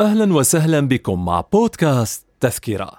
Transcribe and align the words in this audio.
أهلا 0.00 0.34
وسهلا 0.34 0.80
بكم 0.80 1.24
مع 1.24 1.40
بودكاست 1.40 2.26
تذكرة. 2.40 2.92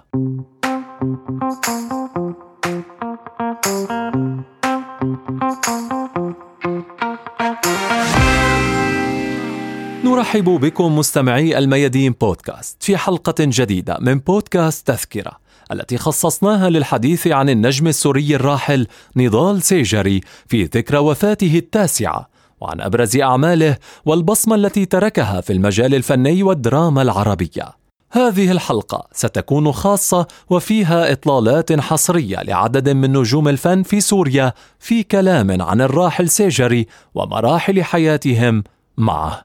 نرحب 10.06 10.44
بكم 10.44 10.96
مستمعي 10.98 11.58
الميادين 11.58 12.12
بودكاست 12.12 12.84
في 12.84 12.98
حلقة 12.98 13.36
جديدة 13.40 13.98
من 14.02 14.20
بودكاست 14.20 14.88
تذكرة. 14.88 15.49
التي 15.72 15.98
خصصناها 15.98 16.70
للحديث 16.70 17.28
عن 17.28 17.50
النجم 17.50 17.88
السوري 17.88 18.36
الراحل 18.36 18.88
نضال 19.16 19.62
سيجري 19.62 20.22
في 20.48 20.64
ذكرى 20.64 20.98
وفاته 20.98 21.58
التاسعة 21.58 22.30
وعن 22.62 22.82
أبرز 22.82 23.18
أعماله 23.18 23.78
والبصمة 24.06 24.56
التي 24.56 24.86
تركها 24.86 25.42
في 25.42 25.54
المجال 25.54 25.96
الفني 25.96 26.44
والدراما 26.44 27.02
العربية. 27.02 27.80
هذه 28.12 28.52
الحلقة 28.52 29.08
ستكون 29.12 29.72
خاصة 29.72 30.28
وفيها 30.50 31.12
إطلالات 31.12 31.80
حصرية 31.80 32.38
لعدد 32.38 32.90
من 32.90 33.18
نجوم 33.18 33.48
الفن 33.48 33.84
في 33.84 34.02
سوريا 34.02 34.54
في 34.80 35.04
كلام 35.04 35.62
عن 35.62 35.82
الراحل 35.82 36.30
سيجري 36.30 36.88
ومراحل 37.16 37.84
حياتهم 37.84 38.64
معه. 38.98 39.44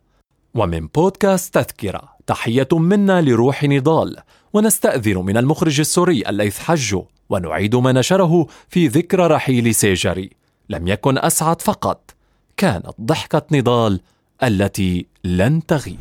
ومن 0.54 0.86
بودكاست 0.86 1.54
تذكرة 1.54 2.02
تحية 2.26 2.68
منا 2.72 3.22
لروح 3.22 3.64
نضال 3.64 4.16
ونستأذن 4.54 5.18
من 5.18 5.36
المخرج 5.36 5.80
السوري 5.80 6.22
الليث 6.28 6.58
حجو 6.58 7.04
ونعيد 7.30 7.76
ما 7.76 7.92
نشره 7.92 8.46
في 8.68 8.86
ذكرى 8.86 9.26
رحيل 9.26 9.74
سيجري. 9.74 10.30
لم 10.68 10.88
يكن 10.88 11.18
أسعد 11.18 11.62
فقط. 11.62 12.10
كانت 12.56 12.94
ضحكة 13.00 13.42
نضال 13.52 14.00
التي 14.42 15.06
لن 15.24 15.66
تغيب. 15.66 15.98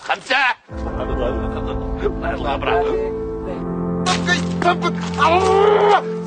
خمسة 0.00 0.36
صفق 4.62 4.94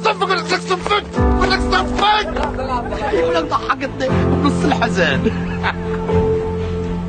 صفق 0.03 0.36
صفق 0.36 0.58
صفق 0.58 1.03
ولك 1.42 1.59
صفق 1.59 2.27
ولك 3.27 3.44
ضحكتني 3.44 4.09
بنص 4.09 4.64
الحزن 4.66 5.31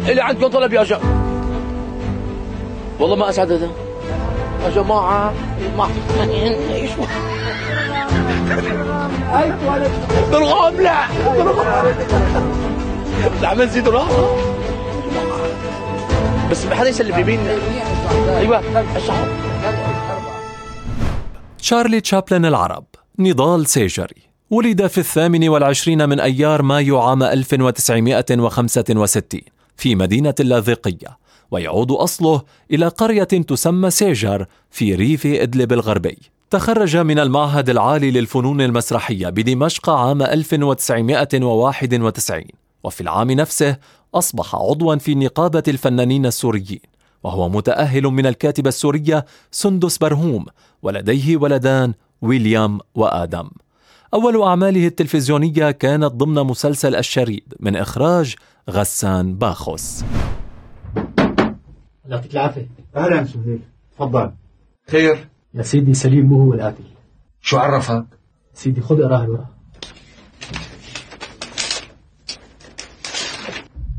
اللي 0.08 0.22
عندكم 0.22 0.46
طلب 0.46 0.72
يا 0.72 0.84
جماعة؟ 0.84 1.28
والله 3.00 3.16
ما 3.16 3.28
أسعد 3.28 3.52
هذا. 3.52 3.87
يا 4.64 4.70
جماعة 4.70 5.34
ما 5.76 5.88
إيش 6.74 6.90
درغام 10.32 10.80
لا. 10.80 11.04
العمل 13.40 13.68
زيد 13.68 13.84
درغام 13.84 14.08
بس 16.50 16.64
ما 16.66 16.74
حدا 16.74 16.88
يسلم 16.88 17.18
يمين 17.18 17.40
أيوه. 18.28 18.62
تشارلي 21.58 22.00
تشابلن 22.00 22.44
العرب 22.44 22.84
نضال 23.18 23.66
سيجري 23.66 24.28
ولد 24.50 24.86
في 24.86 24.98
الثامن 24.98 25.48
والعشرين 25.48 26.08
من 26.08 26.20
أيار 26.20 26.62
مايو 26.62 27.00
عام 27.00 27.22
1965 27.22 29.40
في 29.76 29.94
مدينة 29.94 30.34
اللاذقية. 30.40 31.18
ويعود 31.50 31.92
أصله 31.92 32.42
إلى 32.70 32.88
قرية 32.88 33.24
تسمى 33.24 33.90
سيجر 33.90 34.46
في 34.70 34.94
ريف 34.94 35.26
إدلب 35.26 35.72
الغربي. 35.72 36.18
تخرج 36.50 36.96
من 36.96 37.18
المعهد 37.18 37.70
العالي 37.70 38.10
للفنون 38.10 38.60
المسرحية 38.60 39.28
بدمشق 39.28 39.90
عام 39.90 40.22
1991 40.22 42.44
وفي 42.84 43.00
العام 43.00 43.30
نفسه 43.30 43.76
أصبح 44.14 44.54
عضوا 44.54 44.96
في 44.96 45.14
نقابة 45.14 45.62
الفنانين 45.68 46.26
السوريين 46.26 46.80
وهو 47.24 47.48
متأهل 47.48 48.02
من 48.02 48.26
الكاتبة 48.26 48.68
السورية 48.68 49.24
سندس 49.50 49.98
برهوم 49.98 50.46
ولديه 50.82 51.36
ولدان 51.36 51.94
ويليام 52.22 52.78
وآدم. 52.94 53.50
أول 54.14 54.42
أعماله 54.42 54.86
التلفزيونية 54.86 55.70
كانت 55.70 56.12
ضمن 56.12 56.34
مسلسل 56.34 56.94
الشريد 56.94 57.54
من 57.60 57.76
إخراج 57.76 58.34
غسان 58.70 59.34
باخوس. 59.34 60.04
يعطيك 62.08 62.32
العافية. 62.32 62.68
أهلا 62.96 63.24
سهيل. 63.24 63.60
تفضل. 63.96 64.30
خير. 64.90 65.28
يا 65.54 65.62
سيدي 65.62 65.94
سليم 65.94 66.26
مو 66.26 66.42
هو 66.42 66.54
القاتل 66.54 66.84
شو 67.40 67.58
عرفك؟ 67.58 68.04
سيدي 68.54 68.80
خذ 68.80 69.00
اقراه 69.00 69.24
الورقة. 69.24 69.48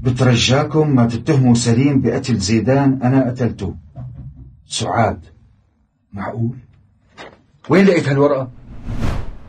بترجاكم 0.01 0.95
ما 0.95 1.05
تتهموا 1.05 1.53
سليم 1.55 2.01
بقتل 2.01 2.37
زيدان 2.37 2.99
أنا 3.03 3.29
قتلته 3.29 3.75
سعاد. 4.67 5.25
معقول؟ 6.13 6.57
وين 7.69 7.85
لقيت 7.85 8.09
هالورقة؟ 8.09 8.51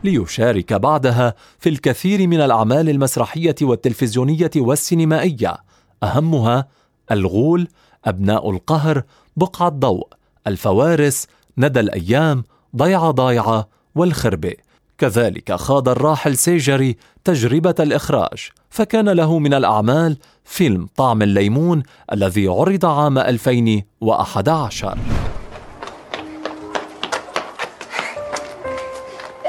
ليشارك 0.03 0.73
بعدها 0.73 1.33
في 1.59 1.69
الكثير 1.69 2.27
من 2.27 2.41
الأعمال 2.41 2.89
المسرحية 2.89 3.55
والتلفزيونية 3.61 4.51
والسينمائية. 4.55 5.57
أهمها 6.03 6.67
الغول 7.11 7.67
أبناء 8.05 8.49
القهر 8.49 9.03
بقعة 9.37 9.69
ضوء 9.69 10.07
الفوارس 10.47 11.27
ندى 11.57 11.79
الأيام 11.79 12.43
ضيعة 12.75 13.11
ضايعة 13.11 13.67
والخربة. 13.95 14.53
كذلك 14.97 15.53
خاض 15.53 15.89
الراحل 15.89 16.37
سيجري 16.37 16.97
تجربة 17.23 17.75
الإخراج. 17.79 18.49
فكان 18.69 19.09
له 19.09 19.39
من 19.39 19.53
الأعمال 19.53 20.17
فيلم 20.45 20.89
طعم 20.97 21.21
الليمون 21.21 21.83
الذي 22.11 22.47
عرض 22.47 22.85
عام 22.85 23.17
2011 23.17 24.97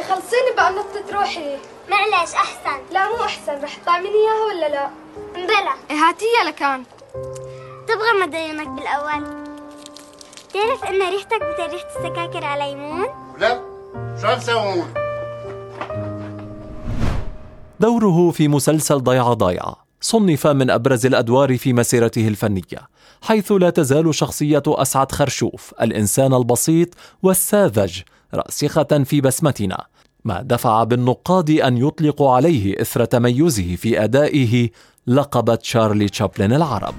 خلصيني 0.08 0.56
بقى 0.56 0.72
نطة 0.72 1.14
روحي. 1.18 1.56
معلش 1.90 2.34
أحسن؟ 2.34 2.80
لا 2.92 3.08
مو 3.08 3.24
أحسن 3.24 3.62
رح 3.64 3.74
تطعميني 3.76 4.14
إياها 4.14 4.44
ولا 4.54 4.68
لا؟ 4.68 4.90
بلا. 5.34 5.74
إيه 5.90 5.96
هاتيها 5.96 6.44
لكان. 6.46 6.82
تبغى 7.92 8.26
مدينك 8.26 8.68
بالأول 8.68 9.24
تعرف 10.54 10.84
أن 10.84 11.10
ريحتك 11.10 11.40
مثل 11.42 11.72
ريحة 11.72 11.88
السكاكر 11.96 12.44
على 12.44 12.72
ليمون؟ 12.72 13.06
لا 13.38 13.62
شو 14.20 14.36
نسوون؟ 14.36 14.84
دوره 17.80 18.30
في 18.30 18.48
مسلسل 18.48 18.98
ضيعة 18.98 19.32
ضايعة 19.32 19.76
صنف 20.00 20.46
من 20.46 20.70
أبرز 20.70 21.06
الأدوار 21.06 21.58
في 21.58 21.72
مسيرته 21.72 22.28
الفنية 22.28 22.88
حيث 23.22 23.52
لا 23.52 23.70
تزال 23.70 24.14
شخصية 24.14 24.62
أسعد 24.66 25.12
خرشوف 25.12 25.74
الإنسان 25.80 26.34
البسيط 26.34 26.88
والساذج 27.22 28.00
راسخة 28.34 29.04
في 29.04 29.20
بسمتنا 29.20 29.86
ما 30.24 30.42
دفع 30.42 30.84
بالنقاد 30.84 31.50
أن 31.50 31.76
يطلقوا 31.76 32.32
عليه 32.34 32.80
إثر 32.80 33.04
تميزه 33.04 33.76
في 33.76 34.04
أدائه 34.04 34.68
لقب 35.06 35.54
تشارلي 35.54 36.08
تشابلن 36.08 36.52
العرب 36.52 36.94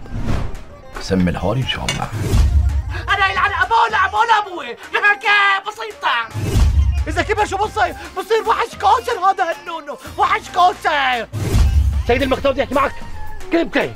سمي 1.01 1.29
الحوار 1.31 1.55
إن 1.57 1.67
شاء 1.67 1.85
الله. 1.85 2.07
أنا 3.09 3.27
يلعن 3.31 3.51
أبوه 3.51 3.89
لعبوه 3.91 4.21
أبوي. 4.39 4.67
هيك 4.93 5.25
بسيطة. 5.67 6.43
إذا 7.07 7.21
كبر 7.21 7.45
شو 7.45 7.57
بصير؟ 7.57 7.95
بصير 8.17 8.47
وحش 8.47 8.75
كوسر 8.75 9.19
هذا 9.19 9.49
هالنونو 9.49 9.97
وحش 10.17 10.49
كوسر. 10.49 11.27
سيد 12.07 12.21
المكتوب 12.21 12.51
بدي 12.51 12.63
احكي 12.63 12.75
معك 12.75 12.93
كلمتين 13.51 13.95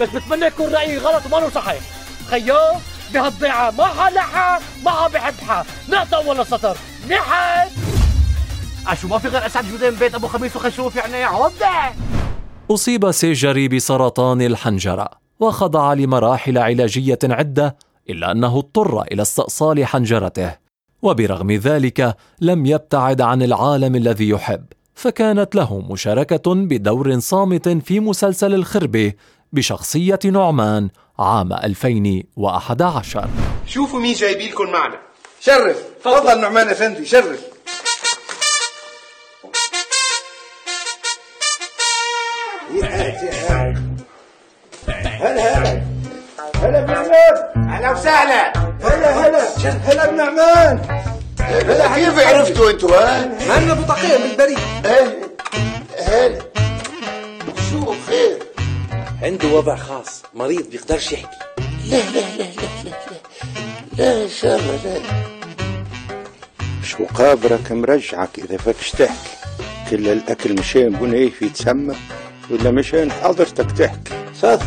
بس 0.00 0.08
بتمنى 0.08 0.46
يكون 0.46 0.74
رأيي 0.74 0.98
غلط 0.98 1.26
وما 1.26 1.48
صحيح. 1.48 1.80
خيو 2.30 2.56
بهالضيعة. 3.14 3.70
ما 3.70 3.84
حلحها 3.84 4.60
ما 4.84 5.08
بحبها. 5.08 5.64
نقطة 5.88 6.18
ولا 6.18 6.44
سطر 6.44 6.76
نحت 7.10 7.68
عشو 8.86 9.08
ما 9.08 9.18
في 9.18 9.28
غير 9.28 9.46
أسعد 9.46 9.64
جودين 9.64 9.94
بيت 9.94 10.14
أبو 10.14 10.28
خميس 10.28 10.56
وخشوف 10.56 10.96
يعني 10.96 11.24
عودة. 11.24 11.92
أصيب 12.70 13.10
سيجري 13.10 13.68
بسرطان 13.68 14.42
الحنجرة. 14.42 15.27
وخضع 15.40 15.92
لمراحل 15.92 16.58
علاجية 16.58 17.18
عدة 17.24 17.76
إلا 18.10 18.32
أنه 18.32 18.58
اضطر 18.58 19.02
إلى 19.02 19.22
استئصال 19.22 19.86
حنجرته. 19.86 20.68
وبرغم 21.02 21.52
ذلك 21.52 22.16
لم 22.40 22.66
يبتعد 22.66 23.20
عن 23.20 23.42
العالم 23.42 23.96
الذي 23.96 24.28
يحب 24.28 24.64
فكانت 24.94 25.54
له 25.54 25.80
مشاركة 25.80 26.54
بدور 26.54 27.18
صامت 27.18 27.68
في 27.68 28.00
مسلسل 28.00 28.54
الخربة 28.54 29.12
بشخصية 29.52 30.18
نعمان 30.24 30.88
عام 31.18 31.52
2011 31.52 33.28
شوفوا 33.66 34.00
مين 34.00 34.14
جايبي 34.14 34.48
لكم 34.48 34.70
معنا. 34.70 34.98
شرف. 35.40 35.84
تفضل. 36.04 36.40
نعمان 36.40 36.68
افندي 36.68 37.04
شرف. 37.04 37.58
هلا 45.20 45.58
هلا. 45.58 45.82
هلا 46.62 46.80
بنعمان 46.80 47.68
أهلا 47.68 47.90
وسهلا. 47.90 48.52
هلا 48.82 49.26
هلا. 49.26 49.48
هلا 49.88 50.10
بنعمان 50.10 50.80
هلا 51.40 51.94
كيف 51.94 52.26
عرفتوا 52.26 52.70
أنتوا 52.70 52.96
ها؟ 52.96 53.30
معنا 53.48 53.74
بطاقية 53.74 54.18
من 54.18 54.30
البريد. 54.30 54.58
إيه. 54.86 55.18
هلا 56.08 56.38
شو 57.70 57.94
خير؟ 58.06 58.38
عنده 59.22 59.48
وضع 59.48 59.76
خاص 59.76 60.22
مريض 60.34 60.70
بيقدرش 60.70 61.12
يحكي. 61.12 61.36
لا 61.90 61.96
لا 61.96 62.20
لا 62.38 62.44
لا 62.44 62.84
لا 62.84 62.90
لا. 62.90 63.18
لا 63.98 64.22
إن 64.24 64.28
شاء 64.28 64.58
الله 64.58 64.78
لا. 64.84 65.00
مش 66.82 67.00
مقابرك 67.00 67.72
مرجعك 67.72 68.38
إذا 68.38 68.56
فكش 68.56 68.90
تحكي؟ 68.90 69.30
كل 69.90 70.08
الأكل 70.08 70.52
مشان 70.58 70.90
بنيف 70.90 71.42
يتسمى 71.42 71.96
ولا 72.50 72.70
مشان 72.70 73.12
حضرتك 73.12 73.72
تحكي؟ 73.72 74.14
تفضل 74.34 74.66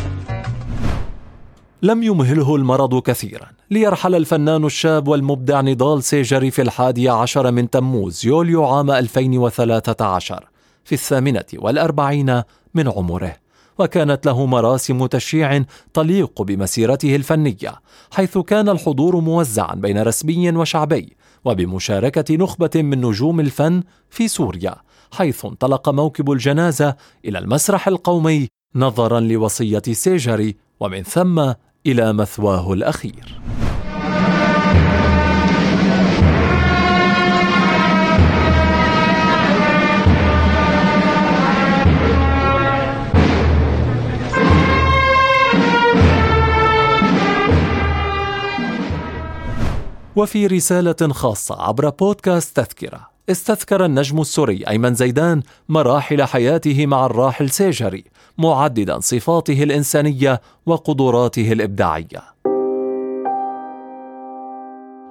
لم 1.84 2.02
يمهله 2.02 2.56
المرض 2.56 3.02
كثيرا. 3.02 3.46
ليرحل 3.70 4.14
الفنان 4.14 4.64
الشاب 4.64 5.08
والمبدع 5.08 5.60
نضال 5.60 6.02
سيجري 6.02 6.50
في 6.50 6.62
الحادي 6.62 7.08
عشر 7.08 7.50
من 7.50 7.70
تموز 7.70 8.26
يوليو 8.26 8.64
عام 8.64 8.90
2013 8.90 10.48
في 10.84 10.92
الثامنة 10.94 11.44
والأربعين 11.54 12.42
من 12.74 12.88
عمره. 12.88 13.36
وكانت 13.78 14.26
له 14.26 14.46
مراسم 14.46 15.06
تشييع 15.06 15.64
تليق 15.94 16.42
بمسيرته 16.42 17.16
الفنية 17.16 17.74
حيث 18.10 18.38
كان 18.38 18.68
الحضور 18.68 19.16
موزعا 19.16 19.74
بين 19.74 20.02
رسمي 20.02 20.50
وشعبي 20.50 21.16
وبمشاركة 21.44 22.36
نخبة 22.36 22.70
من 22.74 23.00
نجوم 23.00 23.40
الفن 23.40 23.82
في 24.10 24.28
سوريا 24.28 24.74
حيث 25.12 25.44
انطلق 25.44 25.88
موكب 25.88 26.30
الجنازة 26.30 26.96
إلى 27.24 27.38
المسرح 27.38 27.88
القومي 27.88 28.48
نظرا 28.74 29.20
لوصية 29.20 29.82
سيجري 29.92 30.56
ومن 30.80 31.02
ثم 31.02 31.52
إلى 31.86 32.12
مثواه 32.12 32.72
الأخير. 32.72 33.40
وفي 50.16 50.46
رسالة 50.46 51.12
خاصة 51.12 51.62
عبر 51.62 51.88
بودكاست 51.88 52.56
تذكرة. 52.56 53.12
استذكر 53.30 53.84
النجم 53.84 54.20
السوري 54.20 54.64
أيمن 54.68 54.94
زيدان 54.94 55.42
مراحل 55.68 56.22
حياته 56.22 56.86
مع 56.86 57.06
الراحل 57.06 57.50
سيجري. 57.50 58.04
معددا 58.38 59.00
صفاته 59.00 59.62
الإنسانية 59.62 60.40
وقدراته 60.66 61.52
الإبداعية. 61.52 62.22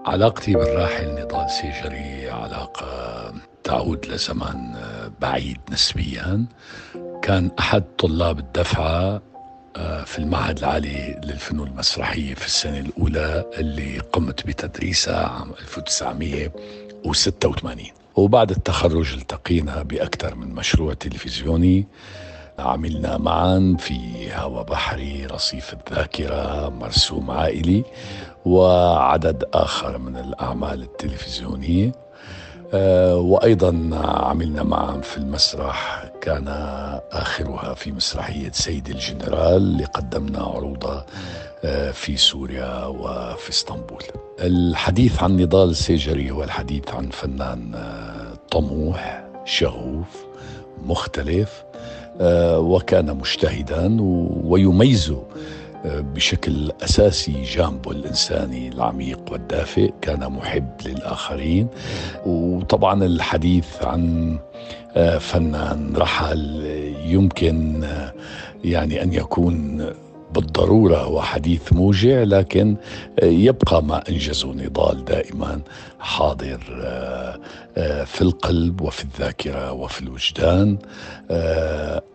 علاقتي 0.06 0.54
بالراحل 0.54 1.16
نضال 1.22 1.50
سيجري 1.50 2.30
علاقة 2.30 3.34
تعود 3.64 4.06
لزمن 4.06 4.74
بعيد 5.22 5.58
نسبيا. 5.72 6.46
كان 7.22 7.52
أحد 7.60 7.84
طلاب 7.98 8.40
الدفعة 8.40 9.22
آه، 9.76 10.04
في 10.04 10.20
المعهد 10.20 10.58
العالي 10.58 11.22
للفنون 11.24 11.68
المسرحية 11.68 12.34
في 12.34 12.46
السنة 12.46 12.80
الأولى 12.80 13.46
اللي 13.58 14.00
قمت 14.00 14.48
بتدريسها 14.48 15.28
عام 15.28 15.52
1986 15.62 17.86
وبعد 18.16 18.52
التخرج 18.52 19.14
التقينا 19.14 19.84
بأكثر 19.84 20.36
من 20.36 20.56
مشروع 20.56 20.94
تلفزيوني. 20.94 21.88
عملنا 22.62 23.18
معا 23.18 23.76
في 23.80 24.30
هوا 24.34 24.64
بحري 24.64 25.26
رصيف 25.26 25.74
الذاكرة 25.74 26.70
مرسوم 26.70 27.32
عائلي 27.32 27.84
وعدد 28.46 29.44
آخر 29.54 29.98
من 29.98 30.18
الأعمال 30.18 30.82
التلفزيونية. 30.82 31.92
آه، 32.74 33.16
وأيضا 33.16 33.90
عملنا 34.04 34.64
معا 34.64 35.02
في 35.02 35.18
المسرح 35.18 36.06
كان 36.22 36.48
آخرها 37.12 37.74
في 37.74 37.92
مسرحية 37.92 38.52
سيد 38.52 38.88
الجنرال 38.90 39.58
اللي 39.58 39.86
قدمنا 39.86 40.40
عروضها 40.40 41.06
آه، 41.64 41.92
في 41.92 42.18
سوريا 42.18 42.86
وفي 42.86 43.50
اسطنبول. 43.50 44.04
الحديث 44.40 45.24
عن 45.24 45.38
نضال 45.38 45.70
السيجري 45.70 46.32
هو 46.32 46.44
الحديث 46.44 46.94
عن 46.94 47.10
فنان 47.10 47.76
آه، 47.76 48.34
طموح 48.52 49.24
شغوف 49.46 50.26
مختلف. 50.86 51.64
وكان 52.58 53.18
مجتهدا 53.18 53.98
ويميزه 54.44 55.24
بشكل 55.86 56.72
أساسي 56.84 57.42
جانبه 57.42 57.92
الانساني 57.92 58.68
العميق 58.68 59.20
والدافئ 59.32 59.92
كان 60.02 60.32
محب 60.32 60.70
للآخرين. 60.86 61.68
وطبعا 62.26 63.04
الحديث 63.06 63.84
عن 63.84 64.38
آه، 64.96 65.18
فنان 65.18 65.94
رحل 65.96 66.62
يمكن 67.06 67.84
آه، 67.84 68.14
يعني 68.64 69.04
أن 69.04 69.14
يكون 69.14 69.86
بالضرورة 70.34 70.98
هو 70.98 71.22
حديث 71.22 71.74
موجع 71.74 72.24
لكن 72.24 72.76
آه، 73.20 73.26
يبقى 73.26 73.84
ما 73.84 74.04
أنجزه 74.10 74.54
نضال 74.54 75.06
دائما 75.06 75.62
حاضر 76.00 76.60
في 78.06 78.22
القلب 78.22 78.82
وفي 78.82 79.04
الذاكرة 79.04 79.72
وفي 79.72 80.02
الوجدان. 80.02 80.78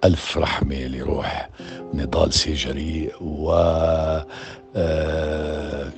ألف 0.05 0.39
رحمة 0.39 0.77
لروح 0.87 1.51
نضال 1.95 2.33
سيجري 2.33 3.11
و 3.21 3.53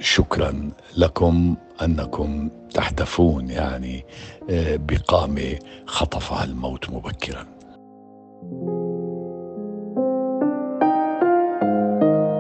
شكرا 0.01 0.71
لكم 0.97 1.57
أنكم 1.83 2.51
تحدثون 2.75 3.51
يعني 3.51 4.05
بقامة 4.89 5.59
خطفها 5.87 6.45
الموت 6.45 6.91
مبكرا. 6.91 7.47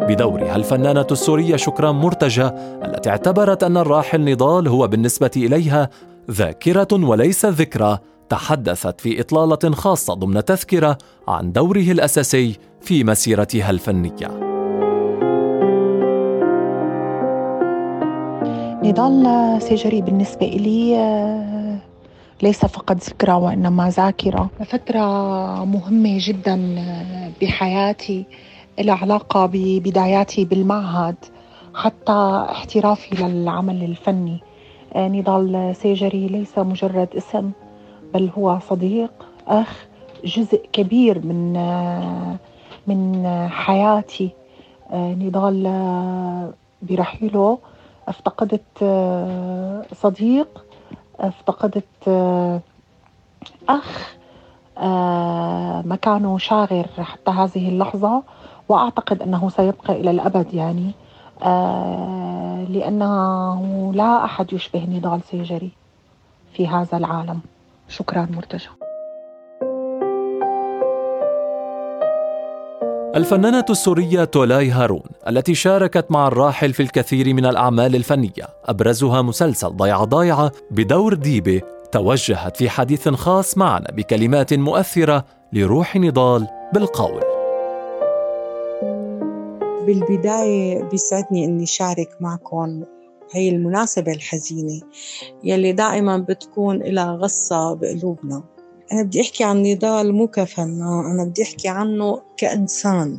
بدورها 0.08 0.56
الفنانة 0.56 1.06
السورية 1.10 1.56
شكرا 1.56 1.92
مرتجى 1.92 2.50
التي 2.84 3.10
اعتبرت 3.10 3.64
أن 3.64 3.76
الراحل 3.76 4.24
نضال 4.32 4.68
هو 4.68 4.86
بالنسبة 4.86 5.30
إليها 5.36 5.90
ذاكرة 6.30 6.88
وليس 6.92 7.46
ذكرى 7.46 7.98
تحدثت 8.28 9.00
في 9.00 9.20
إطلالة 9.20 9.74
خاصة 9.74 10.14
ضمن 10.14 10.44
تذكرة 10.44 10.98
عن 11.28 11.52
دوره 11.52 11.92
الأساسي 11.92 12.56
في 12.80 13.04
مسيرتها 13.04 13.70
الفنية. 13.70 14.28
نضال 18.84 19.62
سيجري 19.62 20.00
بالنسبة 20.02 20.46
إلي 20.46 20.98
ليس 22.42 22.64
فقط 22.64 22.96
ذكرى 22.96 23.32
وإنما 23.32 23.90
ذاكرة. 23.90 24.50
فترة 24.66 25.04
مهمة 25.64 26.18
جدا 26.20 26.84
بحياتي. 27.42 28.26
لها 28.80 28.94
علاقة 28.94 29.46
ببداياتي 29.46 30.44
بالمعهد 30.44 31.16
حتى 31.74 32.46
احترافي 32.50 33.24
للعمل 33.24 33.84
الفني. 33.84 34.40
نضال 34.96 35.76
سيجري 35.76 36.26
ليس 36.26 36.58
مجرد 36.58 37.08
اسم 37.16 37.50
بل 38.14 38.30
هو 38.38 38.58
صديق 38.68 39.10
أخ 39.48 39.86
جزء 40.24 40.66
كبير 40.72 41.26
من 41.26 41.52
من 42.86 43.26
حياتي. 43.48 44.30
نضال 44.92 46.52
برحيله 46.82 47.58
افتقدت 48.08 48.84
صديق 49.94 50.64
افتقدت 51.20 52.08
أخ 53.68 54.16
مكانه 55.86 56.38
شاغر 56.38 56.86
حتى 56.98 57.30
هذه 57.30 57.68
اللحظة. 57.68 58.22
وأعتقد 58.68 59.22
أنه 59.22 59.48
سيبقى 59.48 59.92
إلى 60.00 60.10
الأبد 60.10 60.54
يعني. 60.54 60.90
لأنه 62.68 63.92
لا 63.94 64.24
أحد 64.24 64.52
يشبه 64.52 64.86
نضال 64.90 65.20
سيجري 65.30 65.70
في 66.52 66.68
هذا 66.68 66.96
العالم. 66.98 67.40
شكرا 67.88 68.28
مرتجى 68.30 68.68
الفنانة 73.16 73.64
السورية 73.70 74.24
تولاي 74.24 74.70
هارون 74.70 75.02
التي 75.28 75.54
شاركت 75.54 76.10
مع 76.10 76.28
الراحل 76.28 76.72
في 76.72 76.82
الكثير 76.82 77.34
من 77.34 77.46
الأعمال 77.46 77.96
الفنية 77.96 78.48
أبرزها 78.64 79.22
مسلسل 79.22 79.68
ضيعة 79.68 80.04
ضايعة 80.04 80.52
بدور 80.70 81.14
ديبة 81.14 81.62
توجهت 81.92 82.56
في 82.56 82.70
حديث 82.70 83.08
خاص 83.08 83.58
معنا 83.58 83.90
بكلمات 83.92 84.54
مؤثرة 84.54 85.24
لروح 85.52 85.96
نضال 85.96 86.46
بالقول. 86.74 87.37
بالبداية 89.88 90.82
بيسعدني 90.82 91.44
أني 91.44 91.66
شارك 91.66 92.08
معكم 92.20 92.84
هي 93.32 93.48
المناسبة 93.48 94.12
الحزينة 94.12 94.80
يلي 95.44 95.72
دائما 95.72 96.18
بتكون 96.18 96.82
لها 96.82 97.12
غصة 97.12 97.74
بقلوبنا. 97.74 98.42
أنا 98.92 99.02
بدي 99.02 99.20
أحكي 99.20 99.44
عن 99.44 99.62
نضال 99.62 100.12
مو 100.12 100.26
كفنان 100.28 101.04
أنا 101.04 101.24
بدي 101.24 101.42
أحكي 101.42 101.68
عنه 101.68 102.22
كإنسان. 102.36 103.18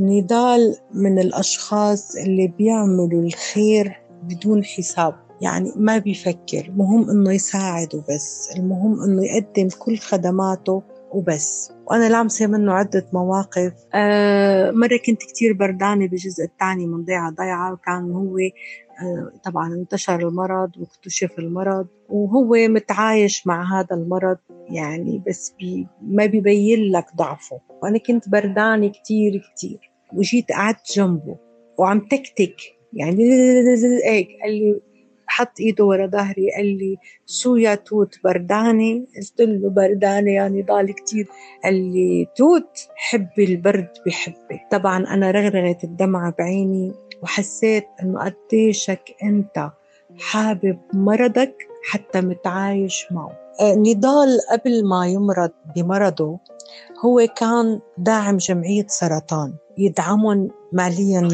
نضال 0.00 0.76
من 0.94 1.18
الأشخاص 1.18 2.16
اللي 2.16 2.46
بيعملوا 2.46 3.22
الخير 3.22 4.02
بدون 4.22 4.64
حساب 4.64 5.14
يعني 5.40 5.72
ما 5.76 5.98
بيفكر 5.98 6.70
مهم 6.76 7.10
إنه 7.10 7.32
يساعد 7.32 7.94
وبس 7.94 8.50
المهم 8.56 9.02
إنه 9.02 9.24
يقدم 9.24 9.68
كل 9.78 9.98
خدماته 9.98 10.82
وبس 11.10 11.72
وأنا 11.86 12.08
لامسة 12.08 12.46
منه 12.46 12.72
عدة 12.72 13.06
مواقف 13.12 13.72
آه 13.94 14.70
مرة 14.70 14.96
كنت 15.06 15.22
كتير 15.22 15.52
بردانة 15.52 16.08
بالجزء 16.08 16.44
الثاني 16.44 16.86
من 16.86 17.04
ضيعة 17.04 17.30
ضيعة 17.30 17.72
وكان 17.72 18.12
هو 18.12 18.38
آه 18.38 19.32
طبعا 19.44 19.74
انتشر 19.74 20.28
المرض 20.28 20.70
واكتشف 20.78 21.38
المرض 21.38 21.86
وهو 22.08 22.54
متعايش 22.68 23.46
مع 23.46 23.80
هذا 23.80 23.96
المرض 23.96 24.38
يعني 24.70 25.22
بس 25.28 25.54
بي 25.58 25.86
ما 26.02 26.26
بيبين 26.26 26.92
لك 26.92 27.06
ضعفه 27.16 27.60
وأنا 27.82 27.98
كنت 27.98 28.28
بردانة 28.28 28.88
كتير 28.88 29.52
كتير 29.54 29.90
وجيت 30.12 30.52
قعدت 30.52 30.92
جنبه 30.96 31.36
وعم 31.78 32.00
تكتك 32.00 32.56
يعني 32.92 33.24
هيك 34.04 34.28
قال 34.42 34.52
لي 34.52 34.80
حط 35.30 35.60
ايده 35.60 35.84
ورا 35.84 36.06
ظهري 36.06 36.50
قال 36.56 36.66
لي 36.78 36.98
شو 37.26 37.56
يا 37.56 37.74
توت 37.74 38.14
بردانة؟ 38.24 39.06
قلت 39.16 39.40
له 39.40 39.70
بردانة 39.70 40.30
يعني 40.30 40.62
ضال 40.62 40.94
كتير. 40.94 41.28
قال 41.64 41.74
لي 41.74 42.26
توت 42.36 42.88
حبي 42.96 43.44
البرد 43.44 43.88
بحبك 44.06 44.60
طبعا 44.70 45.06
أنا 45.14 45.30
رغرغت 45.30 45.84
الدمعة 45.84 46.34
بعيني 46.38 46.92
وحسيت 47.22 47.86
إنه 48.02 48.18
قديشك 48.24 49.16
أنت 49.22 49.70
حابب 50.18 50.78
مرضك 50.92 51.54
حتى 51.90 52.20
متعايش 52.20 53.06
معه. 53.10 53.32
آه، 53.60 53.74
نضال 53.74 54.38
قبل 54.50 54.88
ما 54.88 55.06
يمرض 55.06 55.50
بمرضه 55.76 56.38
هو 57.04 57.26
كان 57.36 57.80
داعم 57.98 58.36
جمعية 58.36 58.86
سرطان 58.88 59.54
يدعمهم 59.78 60.50
ماليا 60.72 61.28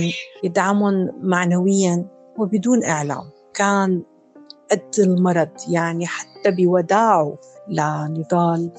يدعمهم 0.44 1.12
معنويا 1.22 2.06
وبدون 2.38 2.84
إعلام. 2.84 3.35
كان 3.56 4.02
قد 4.70 4.90
المرض 4.98 5.48
يعني 5.68 6.06
حتى 6.06 6.50
بوداعه 6.50 7.38
لنضال 7.68 8.70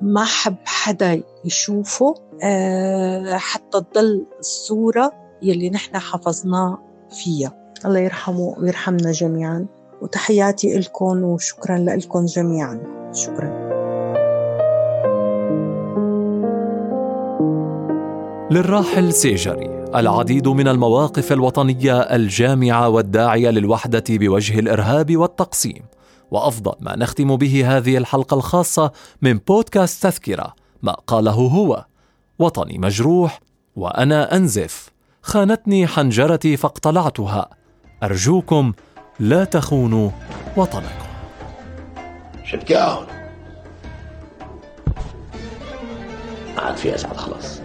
ما 0.00 0.24
حب 0.24 0.56
حدا 0.64 1.22
يشوفه 1.44 2.14
آه، 2.42 3.36
حتى 3.36 3.80
تضل 3.80 4.26
الصورة 4.38 5.12
يلي 5.42 5.70
نحن 5.70 5.98
حفظناه 5.98 6.78
فيها. 7.10 7.72
الله 7.84 8.00
يرحمه 8.00 8.54
ويرحمنا 8.58 9.12
جميعا. 9.12 9.66
وتحياتي 10.02 10.78
لكم 10.78 11.24
وشكرا 11.24 11.78
لكم 11.78 12.24
جميعا. 12.24 12.80
شكرا. 13.12 13.72
للراحل 18.50 19.12
سيجري. 19.12 19.71
العديد 19.96 20.48
من 20.48 20.68
المواقف 20.68 21.32
الوطنية 21.32 22.00
الجامعة 22.00 22.88
والداعية 22.88 23.50
للوحدة 23.50 24.04
بوجه 24.10 24.58
الإرهاب 24.58 25.16
والتقسيم. 25.16 25.82
وأفضل 26.30 26.72
ما 26.80 26.96
نختم 26.96 27.36
به 27.36 27.76
هذه 27.76 27.96
الحلقة 27.96 28.34
الخاصة 28.34 28.92
من 29.22 29.38
بودكاست 29.38 30.02
تذكرة 30.02 30.54
ما 30.82 30.92
قاله 30.92 31.32
هو 31.32 31.84
وطني 32.38 32.78
مجروح 32.78 33.40
وأنا 33.76 34.36
أنزف. 34.36 34.90
خانتني 35.22 35.86
حنجرتي 35.86 36.56
فاقتلعتها. 36.56 37.50
أرجوكم 38.02 38.72
لا 39.20 39.44
تخونوا 39.44 40.10
وطنكم. 40.56 41.06
شبكاون 42.44 43.06
ما 46.56 46.62
عاد 46.62 46.76
في 46.76 46.94
اسعد 46.94 47.16
خلاص. 47.16 47.61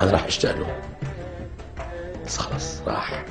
أنا 0.00 0.10
راح 0.10 0.24
اشتاق 0.24 0.56
له 0.56 0.66
بس 2.26 2.38
خلاص 2.38 2.80
راح. 2.86 3.24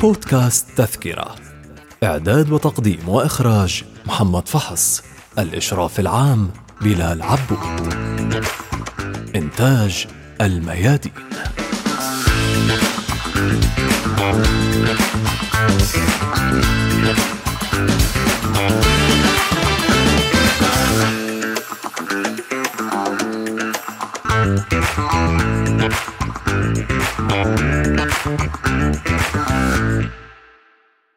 بودكاست 0.00 0.68
تذكرة. 0.76 1.34
إعداد 2.04 2.50
وتقديم 2.52 3.08
وإخراج 3.08 3.84
محمد 4.06 4.48
فحص. 4.48 5.02
الإشراف 5.38 6.00
العام 6.00 6.50
بلال 6.80 7.22
عبود 7.22 7.94
إنتاج 9.36 10.06
الميادين 10.40 11.12